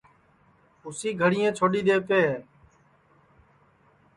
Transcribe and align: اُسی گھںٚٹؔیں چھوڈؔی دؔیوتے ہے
اُسی 0.85 1.09
گھںٚٹؔیں 1.19 1.51
چھوڈؔی 1.57 1.81
دؔیوتے 1.87 2.19
ہے 2.27 2.35